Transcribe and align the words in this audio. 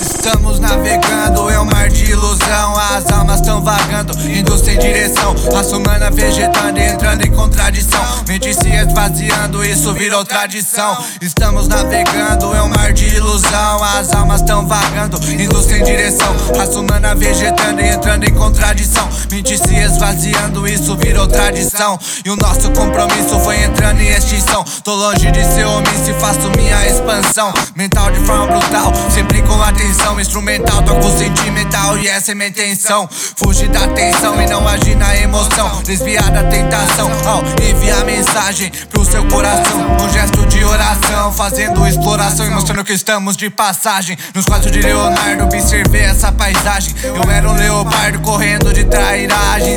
Estamos 0.00 0.58
navegando, 0.58 1.50
é 1.50 1.60
um 1.60 1.64
mar 1.66 1.88
de 1.88 2.10
ilusão. 2.10 2.78
As 2.78 3.10
almas 3.12 3.40
estão 3.40 3.62
vagando, 3.62 4.18
indo 4.26 4.56
sem 4.56 4.78
direção. 4.78 5.34
Raça 5.52 5.76
humana 5.76 6.10
vegetando 6.10 6.78
e 6.78 6.82
entrando 6.82 7.26
em 7.26 7.30
contradição. 7.30 8.24
Mente 8.26 8.54
se 8.54 8.68
esvaziando, 8.68 9.64
isso 9.64 9.92
virou 9.92 10.24
tradição. 10.24 10.96
Estamos 11.20 11.68
navegando, 11.68 12.54
é 12.54 12.62
um 12.62 12.68
mar 12.68 12.92
de 12.92 13.06
ilusão. 13.16 13.41
As 14.42 14.50
almas 14.50 14.52
tão 14.52 14.66
vagando, 14.66 15.18
indo 15.32 15.62
sem 15.62 15.82
direção. 15.82 16.34
Raça 16.56 16.78
humana 16.78 17.14
vegetando 17.14 17.80
e 17.80 17.88
entrando 17.88 18.24
em 18.24 18.34
contradição. 18.34 19.08
Mente 19.30 19.56
se 19.56 19.74
esvaziando, 19.74 20.66
isso 20.66 20.96
virou 20.96 21.26
tradição. 21.26 21.98
E 22.24 22.30
o 22.30 22.36
nosso 22.36 22.70
compromisso 22.70 23.38
foi 23.40 23.62
entrando 23.62 24.00
em 24.00 24.08
extinção. 24.08 24.64
Tô 24.82 24.94
longe 24.94 25.30
de 25.30 25.44
ser 25.44 25.66
omisso 25.66 26.10
e 26.10 26.14
faço 26.20 26.50
minha 26.56 26.86
expansão. 26.86 27.52
Mental 27.76 28.10
de 28.10 28.20
forma 28.20 28.46
brutal, 28.46 28.92
sempre 29.10 29.42
com 29.42 29.60
atenção. 29.62 30.20
Instrumental, 30.20 30.82
toco 30.82 31.08
sentimental 31.16 31.61
e 32.02 32.08
essa 32.08 32.32
é 32.32 32.34
minha 32.34 32.48
intenção. 32.48 33.08
Fugir 33.08 33.68
da 33.68 33.86
tensão 33.88 34.40
e 34.42 34.46
não 34.46 34.66
agir 34.66 34.96
na 34.96 35.16
emoção. 35.16 35.82
Desviar 35.82 36.30
da 36.30 36.42
tentação, 36.44 37.08
oh, 37.08 37.62
enviar 37.62 38.04
mensagem 38.04 38.70
pro 38.90 39.04
seu 39.04 39.24
coração. 39.28 39.96
Um 40.00 40.12
gesto 40.12 40.44
de 40.46 40.64
oração, 40.64 41.32
fazendo 41.32 41.86
exploração 41.86 42.44
e 42.44 42.50
mostrando 42.50 42.84
que 42.84 42.92
estamos 42.92 43.36
de 43.36 43.48
passagem. 43.48 44.18
Nos 44.34 44.44
quadros 44.44 44.72
de 44.72 44.82
Leonardo, 44.82 45.44
observei 45.44 46.02
essa 46.02 46.32
paisagem. 46.32 46.92
Eu 47.04 47.30
era 47.30 47.48
um 47.48 47.54
leopardo 47.54 48.20
correndo 48.20 48.72
de 48.72 48.84
trairagem. 48.84 49.71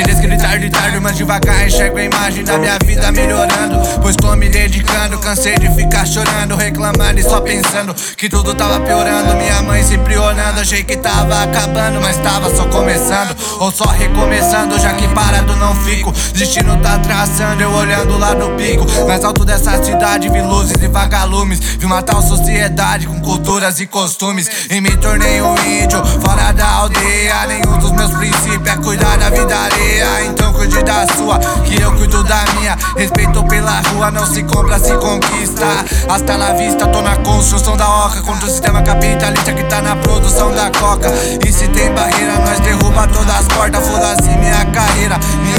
Dias 0.00 0.20
que 0.20 0.26
de 0.26 0.38
tarde, 0.38 0.70
tarde, 0.70 0.98
mas 1.00 1.16
devagar 1.16 1.66
enxergo 1.66 1.98
a 1.98 2.02
imagem 2.02 2.42
da 2.42 2.56
minha 2.56 2.78
vida 2.82 3.12
melhorando. 3.12 3.78
Pois 4.00 4.16
tô 4.16 4.34
me 4.34 4.48
dedicando, 4.48 5.18
cansei 5.18 5.54
de 5.58 5.68
ficar 5.74 6.06
chorando, 6.06 6.56
reclamando 6.56 7.20
e 7.20 7.22
só 7.22 7.42
pensando 7.42 7.94
que 8.16 8.26
tudo 8.26 8.54
tava 8.54 8.80
piorando. 8.80 9.36
Minha 9.36 9.62
mãe 9.62 9.82
sempre 9.84 10.16
orando, 10.16 10.60
achei 10.60 10.82
que 10.82 10.96
tava 10.96 11.42
acabando, 11.42 12.00
mas 12.00 12.16
tava 12.18 12.48
só 12.54 12.66
começando. 12.68 13.36
Ou 13.60 13.70
só 13.70 13.84
recomeçando, 13.84 14.78
já 14.80 14.94
que 14.94 15.06
parado 15.08 15.54
não 15.56 15.74
fico. 15.84 16.10
Destino 16.32 16.78
tá 16.78 16.98
traçando, 16.98 17.62
eu 17.62 17.70
olhando 17.72 18.16
lá 18.16 18.34
no 18.34 18.56
pico. 18.56 18.86
Mais 19.06 19.22
alto 19.22 19.44
dessa 19.44 19.82
cidade, 19.84 20.30
vi 20.30 20.40
luzes 20.40 20.82
e 20.82 20.88
vagalumes. 20.88 21.58
Vi 21.58 21.84
uma 21.84 22.00
tal 22.02 22.22
sociedade 22.22 23.06
com 23.06 23.20
culturas 23.20 23.78
e 23.78 23.86
costumes. 23.86 24.48
E 24.70 24.80
me 24.80 24.96
tornei 24.96 25.42
um 25.42 25.54
índio, 25.66 26.02
fora 26.22 26.50
da 26.52 26.66
aldeia. 26.66 27.46
Nenhum 27.46 27.78
dos 27.78 27.92
meus 27.92 28.01
princípios 28.22 28.68
é 28.68 28.76
cuidar 28.76 29.18
da 29.18 29.30
vida 29.30 29.52
alheia. 29.52 30.26
Então 30.26 30.52
cuide 30.52 30.80
da 30.84 31.04
sua, 31.16 31.40
que 31.64 31.82
eu 31.82 31.92
cuido 31.96 32.22
da 32.22 32.44
minha. 32.54 32.78
Respeito 32.96 33.42
pela 33.44 33.80
rua, 33.88 34.12
não 34.12 34.24
se 34.24 34.44
compra, 34.44 34.78
se 34.78 34.94
conquista. 34.94 35.66
Hasta 36.08 36.36
la 36.36 36.52
vista, 36.52 36.86
tô 36.86 37.02
na 37.02 37.16
construção 37.16 37.76
da 37.76 38.06
oca. 38.06 38.22
Contra 38.22 38.46
o 38.46 38.48
sistema 38.48 38.80
capitalista 38.82 39.52
que 39.52 39.64
tá 39.64 39.82
na 39.82 39.96
produção 39.96 40.54
da 40.54 40.70
coca. 40.70 41.12
E 41.44 41.52
se 41.52 41.66
tem 41.68 41.92
barreira, 41.92 42.38
nós 42.46 42.60
derruba 42.60 43.08
todas 43.08 43.34
as 43.34 43.48
portas. 43.48 43.88
Foda-se 43.88 44.28
minha 44.38 44.64
carreira, 44.66 45.18
minhas 45.42 45.51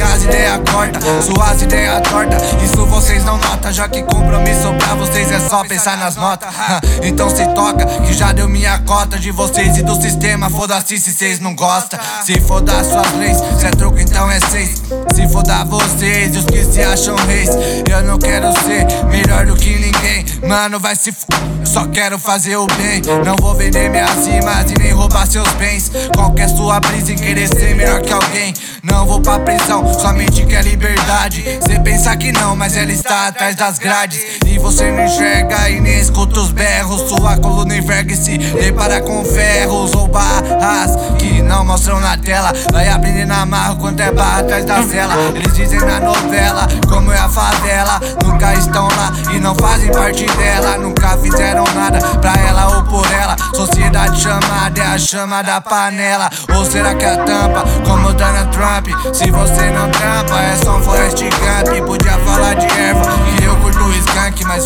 corta, 0.60 1.00
suas 1.22 1.62
ideias 1.62 2.02
torta. 2.10 2.38
Isso 2.64 2.86
vocês 2.86 3.24
não 3.24 3.38
notam, 3.38 3.72
já 3.72 3.88
que 3.88 4.04
compromisso 4.04 4.74
pra 4.78 4.96
vocês 4.96 5.32
é 5.32 5.40
só 5.40 5.64
pensar 5.64 5.98
nas 5.98 6.16
notas. 6.16 6.54
Então 7.04 7.30
se 7.30 7.46
toca, 7.54 7.86
que 7.86 8.14
já 8.14 8.32
deu 8.32 8.48
minha 8.48 8.80
cota 8.80 9.20
de 9.20 9.30
vocês 9.32 9.78
e 9.78 9.84
do 9.84 9.96
sistema. 10.02 10.50
Foda-se 10.50 10.98
se 10.98 11.14
vocês 11.14 11.40
não 11.40 11.56
gostam. 11.56 12.00
Se 12.24 12.40
foda 12.40 12.84
suas 12.84 13.14
leis, 13.14 13.38
se 13.60 13.66
é 13.66 13.72
troco, 13.72 14.00
então 14.00 14.30
é 14.32 14.40
seis. 14.40 14.82
Se 15.14 15.28
foda 15.28 15.66
vocês 15.66 16.36
e 16.36 16.38
os 16.38 16.46
que 16.46 16.64
se 16.64 16.82
acham 16.82 17.16
reis. 17.28 17.50
Eu 17.90 18.04
não 18.04 18.18
quero 18.18 18.52
ser 18.60 18.86
melhor 19.06 19.46
do 19.46 19.56
que 19.56 19.70
ninguém. 19.78 20.26
Mano, 20.48 20.80
vai 20.80 20.96
se 20.96 21.10
f. 21.10 21.26
Só 21.74 21.88
quero 21.88 22.20
fazer 22.20 22.56
o 22.56 22.68
bem. 22.68 23.02
Não 23.26 23.36
vou 23.38 23.56
vender 23.56 23.90
minhas 23.90 24.28
rimas 24.28 24.70
e 24.70 24.76
nem 24.80 24.92
roubar 24.92 25.26
seus 25.26 25.52
bens. 25.54 25.92
Qual 26.16 26.32
que 26.32 26.44
é 26.44 26.48
sua 26.48 26.80
brisa 26.80 27.14
em 27.14 27.16
querer 27.16 27.48
ser 27.48 27.76
melhor 27.76 28.00
que 28.00 28.14
alguém? 28.14 28.54
Não 28.84 29.08
vou 29.08 29.20
pra 29.20 29.40
prisão, 29.40 29.92
somente 30.00 30.46
quer 30.46 30.64
liberdade. 30.64 31.44
Cê 31.66 31.80
pensa 31.80 32.16
que 32.16 32.32
não, 32.32 32.56
mas 32.56 32.78
ela 32.78 32.92
está 32.92 33.26
atrás 33.26 33.56
das 33.56 33.80
grades. 33.80 34.24
E 34.46 34.60
você 34.60 34.92
não 34.92 35.04
enxerga 35.04 35.68
e 35.68 35.82
nem 35.82 36.00
escuta 36.34 36.40
os 36.40 36.52
berros. 36.52 37.02
Sua 37.08 37.38
coluna 37.38 37.76
e 37.76 38.16
se 38.16 38.38
depara 38.38 39.02
com 39.02 39.24
ferros 39.24 39.94
ou 39.94 40.08
barras 40.08 40.96
que 41.20 41.42
não 41.42 41.64
mostram 41.64 42.00
na 42.00 42.18
tela. 42.18 42.52
Vai 42.72 42.90
aprender 42.90 43.26
na 43.26 43.46
marra 43.46 43.76
quanto 43.76 44.02
é 44.02 44.12
barra 44.12 44.40
atrás 44.40 44.66
da 44.66 44.82
cela. 44.84 45.14
Eles 45.36 45.54
dizem 45.54 45.80
na 45.80 46.00
novela 46.00 46.68
como 46.90 47.12
é 47.12 47.20
a 47.20 47.30
favela. 47.30 48.00
Nunca 48.24 48.54
estão 48.56 48.88
lá 48.88 49.14
e 49.34 49.40
não 49.40 49.54
fazem 49.56 49.92
parte 49.92 50.26
dela. 50.26 50.78
Nunca 50.78 51.18
fizeram 51.18 51.64
nada 51.76 52.00
pra 52.18 52.34
ela 52.34 52.78
ou 52.78 52.84
por 52.84 53.06
ela. 53.12 53.36
Sociedade 53.54 54.22
chamada 54.22 54.82
é 54.82 54.88
a 54.88 54.98
chama 54.98 55.42
da 55.42 55.62
panela. 55.62 56.30
Ou 56.56 56.66
será 56.66 56.96
que 56.96 57.06
a 57.06 57.18
tampa, 57.18 57.64
como 57.86 58.14
Donald 58.14 58.50
Trump? 58.52 58.88
Se 59.14 59.30
você 59.30 59.70
não 59.70 59.90
trampa, 59.90 60.33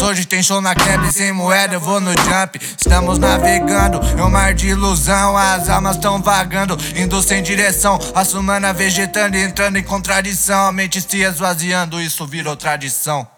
hoje 0.08 0.26
tem 0.26 0.42
show 0.42 0.62
na 0.62 0.74
e 0.74 1.12
sem 1.12 1.34
moeda 1.34 1.76
eu 1.76 1.80
vou 1.80 2.00
no 2.00 2.12
jump. 2.12 2.60
Estamos 2.78 3.20
navegando, 3.20 4.00
é 4.18 4.24
um 4.24 4.30
mar 4.30 4.54
de 4.54 4.70
ilusão. 4.70 5.36
As 5.36 5.70
almas 5.70 5.98
tão 5.98 6.22
vagando, 6.22 6.78
indo 6.96 7.22
sem 7.22 7.44
direção. 7.44 8.00
A 8.16 8.24
humana 8.38 8.72
vegetando 8.74 9.36
e 9.36 9.44
entrando 9.44 9.78
em 9.78 9.84
contradição. 9.84 10.68
A 10.68 10.72
mente 10.72 11.02
se 11.02 11.22
esvaziando, 11.22 12.00
isso 12.00 12.26
virou 12.26 12.56
tradição. 12.56 13.37